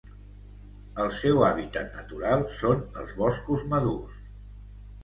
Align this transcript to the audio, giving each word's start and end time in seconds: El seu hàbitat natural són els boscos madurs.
El 1.03 1.13
seu 1.17 1.43
hàbitat 1.49 1.93
natural 1.99 2.47
són 2.63 2.83
els 3.05 3.17
boscos 3.21 3.67
madurs. 3.77 4.21